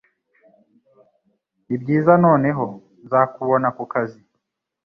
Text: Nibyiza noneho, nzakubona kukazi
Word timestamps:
Nibyiza 1.67 2.13
noneho, 2.25 2.63
nzakubona 3.05 3.67
kukazi 3.77 4.19